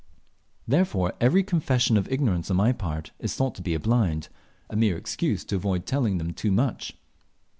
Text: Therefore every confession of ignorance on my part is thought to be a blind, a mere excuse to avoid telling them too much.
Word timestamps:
Therefore 0.67 1.13
every 1.21 1.43
confession 1.43 1.95
of 1.95 2.11
ignorance 2.11 2.49
on 2.49 2.57
my 2.57 2.71
part 2.71 3.11
is 3.19 3.35
thought 3.35 3.53
to 3.53 3.61
be 3.61 3.75
a 3.75 3.79
blind, 3.79 4.29
a 4.67 4.75
mere 4.75 4.97
excuse 4.97 5.45
to 5.45 5.57
avoid 5.57 5.85
telling 5.85 6.17
them 6.17 6.33
too 6.33 6.51
much. 6.51 6.97